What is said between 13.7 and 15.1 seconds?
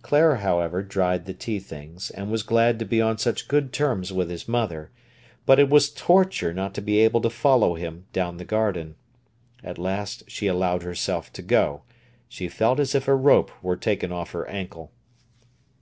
taken off her ankle.